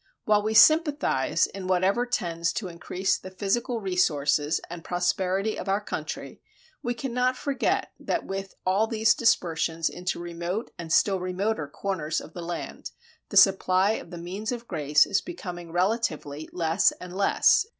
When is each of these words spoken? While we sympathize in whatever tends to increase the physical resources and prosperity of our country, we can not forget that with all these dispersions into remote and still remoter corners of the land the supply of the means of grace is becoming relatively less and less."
While 0.25 0.41
we 0.41 0.55
sympathize 0.55 1.45
in 1.45 1.67
whatever 1.67 2.07
tends 2.07 2.51
to 2.53 2.67
increase 2.67 3.19
the 3.19 3.29
physical 3.29 3.79
resources 3.79 4.59
and 4.67 4.83
prosperity 4.83 5.59
of 5.59 5.69
our 5.69 5.79
country, 5.79 6.41
we 6.81 6.95
can 6.95 7.13
not 7.13 7.37
forget 7.37 7.91
that 7.99 8.25
with 8.25 8.55
all 8.65 8.87
these 8.87 9.13
dispersions 9.13 9.89
into 9.89 10.19
remote 10.19 10.71
and 10.79 10.91
still 10.91 11.19
remoter 11.19 11.67
corners 11.67 12.19
of 12.19 12.33
the 12.33 12.41
land 12.41 12.89
the 13.29 13.37
supply 13.37 13.91
of 13.91 14.09
the 14.09 14.17
means 14.17 14.51
of 14.51 14.67
grace 14.67 15.05
is 15.05 15.21
becoming 15.21 15.71
relatively 15.71 16.49
less 16.51 16.91
and 16.93 17.15
less." 17.15 17.67